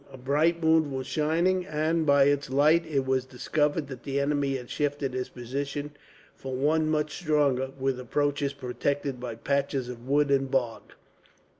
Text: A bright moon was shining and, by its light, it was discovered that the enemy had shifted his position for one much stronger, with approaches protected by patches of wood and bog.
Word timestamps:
A 0.11 0.17
bright 0.17 0.63
moon 0.63 0.91
was 0.91 1.05
shining 1.05 1.63
and, 1.67 2.07
by 2.07 2.23
its 2.23 2.49
light, 2.49 2.87
it 2.87 3.05
was 3.05 3.23
discovered 3.23 3.85
that 3.89 4.01
the 4.01 4.19
enemy 4.19 4.57
had 4.57 4.67
shifted 4.71 5.13
his 5.13 5.29
position 5.29 5.91
for 6.33 6.55
one 6.55 6.89
much 6.89 7.15
stronger, 7.19 7.69
with 7.79 7.99
approaches 7.99 8.51
protected 8.51 9.19
by 9.19 9.35
patches 9.35 9.89
of 9.89 10.07
wood 10.07 10.31
and 10.31 10.49
bog. 10.49 10.81